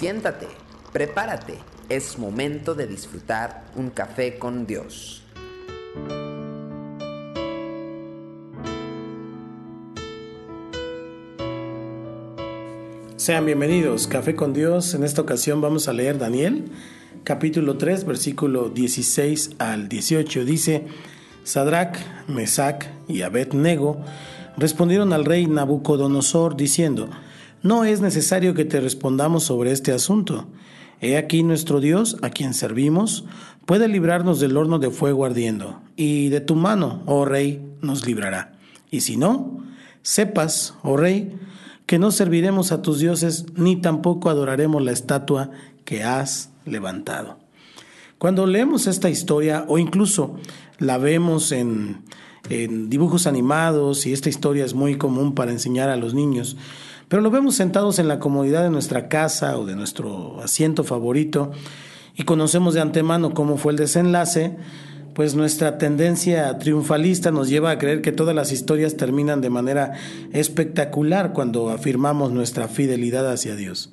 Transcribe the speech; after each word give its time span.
Siéntate, 0.00 0.46
prepárate, 0.94 1.58
es 1.90 2.18
momento 2.18 2.74
de 2.74 2.86
disfrutar 2.86 3.64
un 3.76 3.90
café 3.90 4.38
con 4.38 4.66
Dios. 4.66 5.22
Sean 13.16 13.44
bienvenidos, 13.44 14.06
Café 14.06 14.34
con 14.34 14.54
Dios. 14.54 14.94
En 14.94 15.04
esta 15.04 15.20
ocasión 15.20 15.60
vamos 15.60 15.86
a 15.86 15.92
leer 15.92 16.16
Daniel, 16.16 16.72
capítulo 17.22 17.76
3, 17.76 18.06
versículo 18.06 18.70
16 18.70 19.56
al 19.58 19.90
18. 19.90 20.46
Dice, 20.46 20.86
Sadrach, 21.44 21.98
Mesach 22.26 22.86
y 23.06 23.20
Abed-Nego 23.20 24.00
respondieron 24.56 25.12
al 25.12 25.26
rey 25.26 25.46
Nabucodonosor 25.46 26.56
diciendo, 26.56 27.10
No 27.62 27.84
es 27.84 28.00
necesario 28.00 28.54
que 28.54 28.64
te 28.64 28.80
respondamos 28.80 29.44
sobre 29.44 29.72
este 29.72 29.92
asunto. 29.92 30.46
He 31.00 31.16
aquí 31.16 31.42
nuestro 31.42 31.80
Dios, 31.80 32.16
a 32.22 32.30
quien 32.30 32.54
servimos, 32.54 33.24
puede 33.66 33.88
librarnos 33.88 34.40
del 34.40 34.56
horno 34.56 34.78
de 34.78 34.90
fuego 34.90 35.24
ardiendo, 35.24 35.80
y 35.96 36.28
de 36.28 36.40
tu 36.40 36.56
mano, 36.56 37.02
oh 37.06 37.24
rey, 37.24 37.62
nos 37.80 38.06
librará. 38.06 38.52
Y 38.90 39.02
si 39.02 39.16
no, 39.16 39.62
sepas, 40.02 40.74
oh 40.82 40.96
rey, 40.96 41.38
que 41.86 41.98
no 41.98 42.10
serviremos 42.10 42.72
a 42.72 42.82
tus 42.82 42.98
dioses, 42.98 43.46
ni 43.56 43.76
tampoco 43.76 44.30
adoraremos 44.30 44.82
la 44.82 44.92
estatua 44.92 45.50
que 45.84 46.04
has 46.04 46.50
levantado. 46.64 47.38
Cuando 48.18 48.46
leemos 48.46 48.86
esta 48.86 49.08
historia, 49.08 49.64
o 49.66 49.78
incluso 49.78 50.36
la 50.78 50.98
vemos 50.98 51.52
en, 51.52 52.04
dibujos 52.48 53.26
animados, 53.26 54.06
y 54.06 54.12
esta 54.12 54.28
historia 54.28 54.64
es 54.64 54.74
muy 54.74 54.98
común 54.98 55.34
para 55.34 55.52
enseñar 55.52 55.88
a 55.88 55.96
los 55.96 56.14
niños, 56.14 56.56
pero 57.10 57.22
lo 57.22 57.32
vemos 57.32 57.56
sentados 57.56 57.98
en 57.98 58.06
la 58.06 58.20
comodidad 58.20 58.62
de 58.62 58.70
nuestra 58.70 59.08
casa 59.08 59.58
o 59.58 59.66
de 59.66 59.74
nuestro 59.74 60.40
asiento 60.40 60.84
favorito 60.84 61.50
y 62.14 62.22
conocemos 62.22 62.72
de 62.72 62.80
antemano 62.80 63.34
cómo 63.34 63.56
fue 63.56 63.72
el 63.72 63.78
desenlace, 63.78 64.56
pues 65.12 65.34
nuestra 65.34 65.76
tendencia 65.76 66.56
triunfalista 66.58 67.32
nos 67.32 67.48
lleva 67.48 67.72
a 67.72 67.78
creer 67.78 68.00
que 68.00 68.12
todas 68.12 68.32
las 68.36 68.52
historias 68.52 68.96
terminan 68.96 69.40
de 69.40 69.50
manera 69.50 69.94
espectacular 70.32 71.32
cuando 71.32 71.70
afirmamos 71.70 72.30
nuestra 72.30 72.68
fidelidad 72.68 73.28
hacia 73.28 73.56
Dios. 73.56 73.92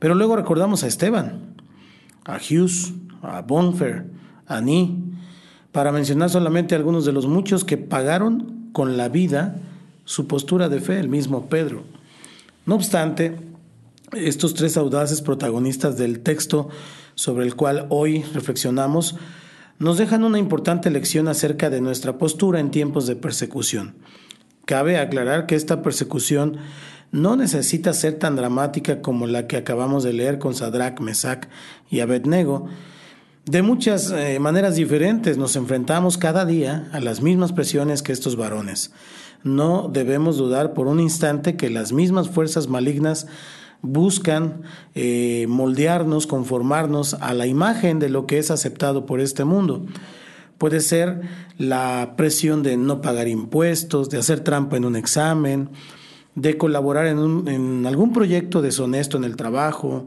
Pero 0.00 0.16
luego 0.16 0.34
recordamos 0.34 0.82
a 0.82 0.88
Esteban, 0.88 1.54
a 2.24 2.38
Hughes, 2.38 2.92
a 3.22 3.42
Bonfer, 3.42 4.06
a 4.48 4.60
Ni, 4.60 4.98
para 5.70 5.92
mencionar 5.92 6.28
solamente 6.28 6.74
algunos 6.74 7.04
de 7.04 7.12
los 7.12 7.28
muchos 7.28 7.64
que 7.64 7.76
pagaron 7.76 8.68
con 8.72 8.96
la 8.96 9.08
vida 9.08 9.60
su 10.04 10.26
postura 10.26 10.68
de 10.68 10.80
fe, 10.80 10.98
el 10.98 11.08
mismo 11.08 11.46
Pedro. 11.46 11.84
No 12.64 12.76
obstante, 12.76 13.38
estos 14.12 14.54
tres 14.54 14.76
audaces 14.76 15.20
protagonistas 15.20 15.96
del 15.96 16.20
texto 16.20 16.68
sobre 17.14 17.44
el 17.44 17.56
cual 17.56 17.86
hoy 17.88 18.22
reflexionamos 18.34 19.16
nos 19.78 19.98
dejan 19.98 20.22
una 20.22 20.38
importante 20.38 20.90
lección 20.90 21.26
acerca 21.26 21.70
de 21.70 21.80
nuestra 21.80 22.18
postura 22.18 22.60
en 22.60 22.70
tiempos 22.70 23.08
de 23.08 23.16
persecución. 23.16 23.96
Cabe 24.64 24.98
aclarar 24.98 25.46
que 25.46 25.56
esta 25.56 25.82
persecución 25.82 26.58
no 27.10 27.34
necesita 27.34 27.92
ser 27.92 28.18
tan 28.18 28.36
dramática 28.36 29.02
como 29.02 29.26
la 29.26 29.48
que 29.48 29.56
acabamos 29.56 30.04
de 30.04 30.12
leer 30.12 30.38
con 30.38 30.54
Sadrach, 30.54 31.00
Mesach 31.00 31.48
y 31.90 31.98
Abednego. 31.98 32.68
De 33.44 33.62
muchas 33.62 34.12
eh, 34.12 34.38
maneras 34.38 34.76
diferentes 34.76 35.36
nos 35.36 35.56
enfrentamos 35.56 36.16
cada 36.16 36.44
día 36.44 36.88
a 36.92 37.00
las 37.00 37.22
mismas 37.22 37.52
presiones 37.52 38.02
que 38.02 38.12
estos 38.12 38.36
varones 38.36 38.92
no 39.42 39.90
debemos 39.92 40.36
dudar 40.36 40.74
por 40.74 40.86
un 40.86 41.00
instante 41.00 41.56
que 41.56 41.70
las 41.70 41.92
mismas 41.92 42.28
fuerzas 42.28 42.68
malignas 42.68 43.26
buscan 43.80 44.62
eh, 44.94 45.46
moldearnos, 45.48 46.26
conformarnos 46.26 47.14
a 47.14 47.34
la 47.34 47.46
imagen 47.46 47.98
de 47.98 48.08
lo 48.08 48.26
que 48.26 48.38
es 48.38 48.50
aceptado 48.50 49.06
por 49.06 49.20
este 49.20 49.44
mundo. 49.44 49.84
Puede 50.58 50.80
ser 50.80 51.22
la 51.58 52.14
presión 52.16 52.62
de 52.62 52.76
no 52.76 53.00
pagar 53.00 53.26
impuestos, 53.26 54.08
de 54.08 54.18
hacer 54.18 54.40
trampa 54.40 54.76
en 54.76 54.84
un 54.84 54.94
examen, 54.94 55.70
de 56.36 56.56
colaborar 56.56 57.08
en, 57.08 57.48
en 57.48 57.86
algún 57.86 58.12
proyecto 58.12 58.62
deshonesto 58.62 59.16
en 59.16 59.24
el 59.24 59.34
trabajo, 59.34 60.06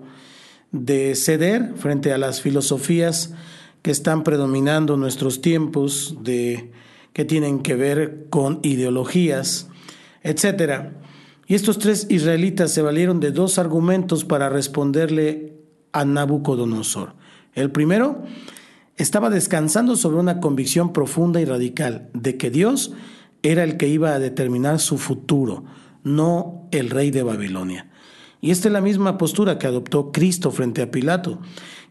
de 0.83 1.15
ceder 1.15 1.73
frente 1.75 2.11
a 2.11 2.17
las 2.17 2.41
filosofías 2.41 3.33
que 3.81 3.91
están 3.91 4.23
predominando 4.23 4.97
nuestros 4.97 5.41
tiempos, 5.41 6.17
de 6.21 6.71
que 7.13 7.23
tienen 7.23 7.59
que 7.59 7.75
ver 7.75 8.25
con 8.29 8.59
ideologías, 8.61 9.69
etc. 10.23 10.89
Y 11.47 11.55
estos 11.55 11.79
tres 11.79 12.07
israelitas 12.09 12.71
se 12.71 12.81
valieron 12.81 13.19
de 13.19 13.31
dos 13.31 13.57
argumentos 13.57 14.25
para 14.25 14.49
responderle 14.49 15.53
a 15.93 16.03
Nabucodonosor. 16.03 17.13
El 17.53 17.71
primero 17.71 18.23
estaba 18.97 19.29
descansando 19.29 19.95
sobre 19.95 20.17
una 20.17 20.41
convicción 20.41 20.91
profunda 20.91 21.39
y 21.39 21.45
radical 21.45 22.09
de 22.13 22.35
que 22.35 22.49
Dios 22.49 22.91
era 23.43 23.63
el 23.63 23.77
que 23.77 23.87
iba 23.87 24.13
a 24.13 24.19
determinar 24.19 24.79
su 24.79 24.97
futuro, 24.97 25.63
no 26.03 26.67
el 26.71 26.89
rey 26.89 27.11
de 27.11 27.23
Babilonia. 27.23 27.87
Y 28.45 28.51
esta 28.51 28.67
es 28.67 28.73
la 28.73 28.81
misma 28.81 29.17
postura 29.17 29.57
que 29.57 29.65
adoptó 29.65 30.11
Cristo 30.11 30.51
frente 30.51 30.83
a 30.83 30.91
Pilato, 30.91 31.39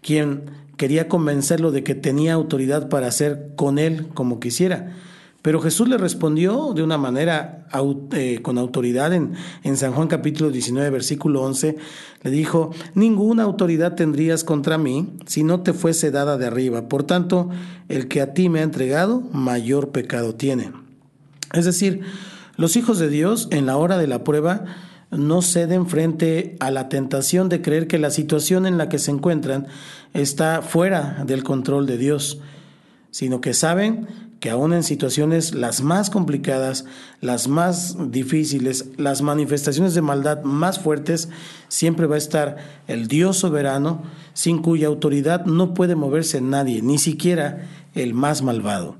quien 0.02 0.44
quería 0.76 1.08
convencerlo 1.08 1.72
de 1.72 1.82
que 1.82 1.96
tenía 1.96 2.34
autoridad 2.34 2.88
para 2.88 3.08
hacer 3.08 3.54
con 3.56 3.76
él 3.80 4.06
como 4.14 4.38
quisiera. 4.38 4.94
Pero 5.42 5.60
Jesús 5.60 5.88
le 5.88 5.98
respondió 5.98 6.72
de 6.72 6.84
una 6.84 6.96
manera 6.96 7.66
eh, 8.12 8.38
con 8.40 8.58
autoridad 8.58 9.12
en, 9.12 9.34
San 9.76 9.94
Juan 9.94 10.06
capítulo 10.06 10.52
19, 10.52 10.90
versículo 10.90 11.42
11. 11.42 11.76
Le 12.22 12.30
dijo, 12.30 12.70
ninguna 12.94 13.42
autoridad 13.42 13.96
tendrías 13.96 14.44
contra 14.44 14.78
mí 14.78 15.12
si 15.26 15.42
no 15.42 15.62
te 15.62 15.72
fuese 15.72 16.12
dada 16.12 16.38
de 16.38 16.46
arriba. 16.46 16.88
Por 16.88 17.02
tanto, 17.02 17.50
el 17.88 18.06
que 18.06 18.20
a 18.20 18.32
ti 18.32 18.48
me 18.48 18.60
ha 18.60 18.62
entregado, 18.62 19.22
mayor 19.32 19.88
pecado 19.88 20.36
tiene. 20.36 20.70
Es 21.52 21.64
decir, 21.64 22.02
los 22.56 22.76
hijos 22.76 23.00
de 23.00 23.08
Dios 23.08 23.48
en 23.50 23.66
la 23.66 23.76
hora 23.76 23.98
de 23.98 24.06
la 24.06 24.22
prueba 24.22 24.66
no 25.16 25.42
ceden 25.42 25.86
frente 25.86 26.56
a 26.60 26.70
la 26.70 26.88
tentación 26.88 27.48
de 27.48 27.62
creer 27.62 27.86
que 27.86 27.98
la 27.98 28.10
situación 28.10 28.66
en 28.66 28.78
la 28.78 28.88
que 28.88 28.98
se 28.98 29.10
encuentran 29.10 29.66
está 30.12 30.62
fuera 30.62 31.24
del 31.26 31.42
control 31.42 31.86
de 31.86 31.98
Dios, 31.98 32.40
sino 33.10 33.40
que 33.40 33.54
saben 33.54 34.08
que 34.40 34.50
aún 34.50 34.74
en 34.74 34.82
situaciones 34.82 35.54
las 35.54 35.80
más 35.80 36.10
complicadas, 36.10 36.84
las 37.22 37.48
más 37.48 37.96
difíciles, 38.10 38.90
las 38.98 39.22
manifestaciones 39.22 39.94
de 39.94 40.02
maldad 40.02 40.42
más 40.42 40.78
fuertes, 40.78 41.30
siempre 41.68 42.06
va 42.06 42.16
a 42.16 42.18
estar 42.18 42.56
el 42.86 43.08
Dios 43.08 43.38
soberano, 43.38 44.02
sin 44.34 44.60
cuya 44.60 44.88
autoridad 44.88 45.46
no 45.46 45.72
puede 45.72 45.94
moverse 45.94 46.42
nadie, 46.42 46.82
ni 46.82 46.98
siquiera 46.98 47.66
el 47.94 48.12
más 48.12 48.42
malvado. 48.42 48.96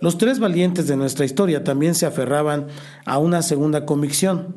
Los 0.00 0.16
tres 0.16 0.38
valientes 0.38 0.86
de 0.86 0.96
nuestra 0.96 1.24
historia 1.24 1.62
también 1.62 1.94
se 1.94 2.06
aferraban 2.06 2.68
a 3.04 3.18
una 3.18 3.42
segunda 3.42 3.84
convicción, 3.84 4.54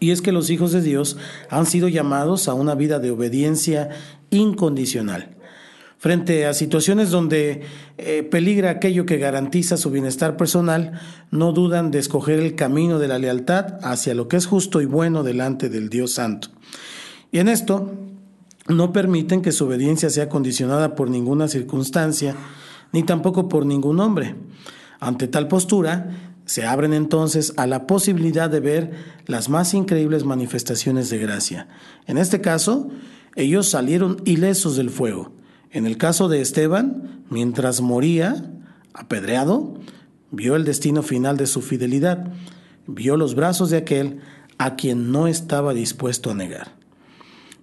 y 0.00 0.10
es 0.10 0.22
que 0.22 0.32
los 0.32 0.50
hijos 0.50 0.72
de 0.72 0.82
Dios 0.82 1.16
han 1.50 1.66
sido 1.66 1.88
llamados 1.88 2.48
a 2.48 2.54
una 2.54 2.74
vida 2.74 2.98
de 2.98 3.10
obediencia 3.10 3.90
incondicional. 4.30 5.36
Frente 5.98 6.44
a 6.44 6.52
situaciones 6.52 7.10
donde 7.10 7.62
eh, 7.96 8.22
peligra 8.24 8.68
aquello 8.68 9.06
que 9.06 9.16
garantiza 9.16 9.78
su 9.78 9.90
bienestar 9.90 10.36
personal, 10.36 11.00
no 11.30 11.52
dudan 11.52 11.90
de 11.90 11.98
escoger 11.98 12.40
el 12.40 12.54
camino 12.56 12.98
de 12.98 13.08
la 13.08 13.18
lealtad 13.18 13.78
hacia 13.82 14.14
lo 14.14 14.28
que 14.28 14.36
es 14.36 14.44
justo 14.44 14.82
y 14.82 14.84
bueno 14.84 15.22
delante 15.22 15.70
del 15.70 15.88
Dios 15.88 16.12
Santo. 16.12 16.48
Y 17.32 17.38
en 17.38 17.48
esto 17.48 17.90
no 18.68 18.92
permiten 18.92 19.40
que 19.40 19.52
su 19.52 19.64
obediencia 19.64 20.10
sea 20.10 20.28
condicionada 20.28 20.94
por 20.94 21.08
ninguna 21.08 21.48
circunstancia, 21.48 22.36
ni 22.92 23.02
tampoco 23.02 23.48
por 23.48 23.64
ningún 23.64 23.98
hombre. 24.00 24.34
Ante 25.00 25.26
tal 25.26 25.48
postura, 25.48 26.33
se 26.46 26.66
abren 26.66 26.92
entonces 26.92 27.54
a 27.56 27.66
la 27.66 27.86
posibilidad 27.86 28.50
de 28.50 28.60
ver 28.60 28.92
las 29.26 29.48
más 29.48 29.74
increíbles 29.74 30.24
manifestaciones 30.24 31.10
de 31.10 31.18
gracia. 31.18 31.68
En 32.06 32.18
este 32.18 32.40
caso, 32.40 32.90
ellos 33.36 33.68
salieron 33.68 34.22
ilesos 34.24 34.76
del 34.76 34.90
fuego 34.90 35.32
en 35.74 35.86
el 35.86 35.98
caso 35.98 36.28
de 36.28 36.40
Esteban, 36.40 37.24
mientras 37.30 37.80
moría, 37.80 38.48
apedreado, 38.94 39.74
vio 40.30 40.54
el 40.54 40.64
destino 40.64 41.02
final 41.02 41.36
de 41.36 41.48
su 41.48 41.62
fidelidad, 41.62 42.28
vio 42.86 43.16
los 43.16 43.34
brazos 43.34 43.70
de 43.70 43.78
aquel 43.78 44.20
a 44.56 44.76
quien 44.76 45.10
no 45.10 45.26
estaba 45.26 45.74
dispuesto 45.74 46.30
a 46.30 46.34
negar. 46.34 46.76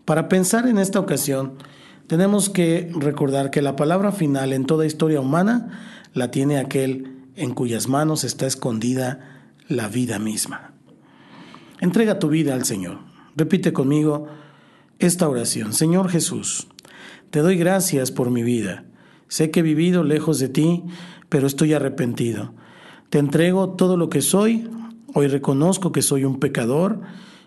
Para 0.03 0.27
pensar 0.27 0.67
en 0.67 0.77
esta 0.77 0.99
ocasión, 0.99 1.53
tenemos 2.07 2.49
que 2.49 2.91
recordar 2.93 3.49
que 3.49 3.61
la 3.61 3.77
palabra 3.77 4.11
final 4.11 4.51
en 4.51 4.65
toda 4.65 4.85
historia 4.85 5.21
humana 5.21 5.79
la 6.13 6.31
tiene 6.31 6.57
aquel 6.57 7.15
en 7.35 7.53
cuyas 7.53 7.87
manos 7.87 8.23
está 8.23 8.47
escondida 8.47 9.41
la 9.67 9.87
vida 9.87 10.19
misma. 10.19 10.73
Entrega 11.79 12.19
tu 12.19 12.29
vida 12.29 12.53
al 12.53 12.65
Señor. 12.65 12.99
Repite 13.35 13.73
conmigo 13.73 14.27
esta 14.99 15.27
oración. 15.27 15.73
Señor 15.73 16.09
Jesús, 16.09 16.67
te 17.29 17.39
doy 17.39 17.57
gracias 17.57 18.11
por 18.11 18.29
mi 18.29 18.43
vida. 18.43 18.85
Sé 19.27 19.49
que 19.49 19.61
he 19.61 19.63
vivido 19.63 20.03
lejos 20.03 20.39
de 20.39 20.49
ti, 20.49 20.83
pero 21.29 21.47
estoy 21.47 21.73
arrepentido. 21.73 22.53
Te 23.09 23.19
entrego 23.19 23.71
todo 23.71 23.97
lo 23.97 24.09
que 24.09 24.21
soy. 24.21 24.69
Hoy 25.13 25.27
reconozco 25.27 25.91
que 25.91 26.01
soy 26.01 26.25
un 26.25 26.39
pecador 26.39 27.01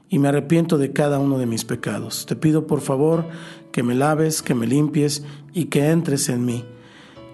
y 0.09 0.19
me 0.19 0.29
arrepiento 0.29 0.79
de 0.79 0.93
cada 0.93 1.19
uno 1.19 1.39
de 1.39 1.47
mis 1.47 1.65
pecados. 1.65 2.27
Te 2.27 2.37
pido 2.37 2.67
por 2.67 2.81
favor 2.81 3.27
que 3.73 3.83
me 3.83 3.95
laves, 3.95 4.43
que 4.43 4.55
me 4.55 4.67
limpies 4.67 5.25
y 5.53 5.67
que 5.67 5.91
entres 5.91 6.29
en 6.29 6.45
mí. 6.45 6.65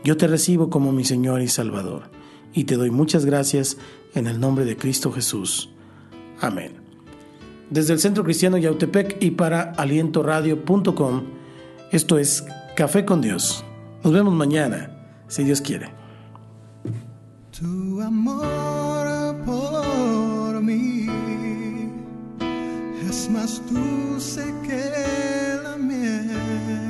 Yo 0.05 0.17
te 0.17 0.26
recibo 0.26 0.70
como 0.70 0.93
mi 0.93 1.05
Señor 1.05 1.43
y 1.43 1.49
Salvador 1.49 2.19
y 2.52 2.64
te 2.64 2.76
doy 2.76 2.91
muchas 2.91 3.25
gracias 3.25 3.76
en 4.14 4.26
el 4.26 4.41
nombre 4.41 4.64
de 4.64 4.76
Cristo 4.76 5.12
Jesús. 5.12 5.70
Amén. 6.41 6.73
Desde 7.70 7.93
el 7.93 8.00
Centro 8.00 8.25
Cristiano 8.25 8.56
Yautepec 8.56 9.23
y 9.23 9.31
para 9.32 9.73
alientoradio.com, 9.73 11.23
esto 11.93 12.19
es 12.19 12.44
Café 12.75 13.05
con 13.05 13.20
Dios. 13.20 13.64
Nos 14.02 14.12
vemos 14.12 14.35
mañana, 14.35 14.91
si 15.29 15.44
Dios 15.44 15.61
quiere. 15.61 15.93
Tu 17.56 18.00
amor 18.00 19.37
por 19.44 20.62
mí 20.62 21.06
es 23.08 23.31
más 23.31 23.62
dulce 23.70 24.43
que 24.67 25.61
la 25.62 25.76
miel 25.76 26.90